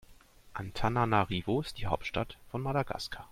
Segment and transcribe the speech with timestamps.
[0.55, 3.29] Antananarivo ist die Hauptstadt von Madagaskar.